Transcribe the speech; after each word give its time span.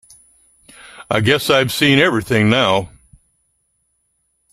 I 1.11 1.19
guess 1.19 1.51
I've 1.51 1.71
seen 1.71 1.99
everything 1.99 2.49
now. 2.49 2.89